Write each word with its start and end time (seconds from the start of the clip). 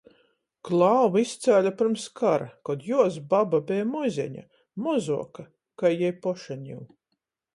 Klāvu 0.67 1.19
izcēle 1.23 1.71
pyrms 1.81 2.05
kara, 2.21 2.47
kod 2.69 2.87
juos 2.87 3.19
baba 3.33 3.61
beja 3.69 3.85
mozeņa, 3.91 4.43
mozuoka 4.87 5.45
kai 5.83 5.95
jei 5.95 6.13
poša 6.25 6.57
niu. 6.67 6.83